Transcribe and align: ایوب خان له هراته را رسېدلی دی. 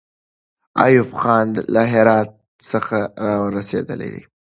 ایوب 0.85 1.09
خان 1.21 1.47
له 1.73 1.83
هراته 1.93 2.77
را 3.25 3.35
رسېدلی 3.55 4.09
دی. 4.13 4.23